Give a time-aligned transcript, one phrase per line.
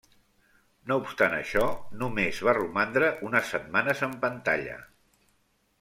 [0.91, 1.67] No obstant això,
[2.01, 4.81] només va romandre unes setmanes en pantalla.